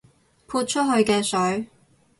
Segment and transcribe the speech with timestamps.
[0.47, 1.67] 潑出去嘅水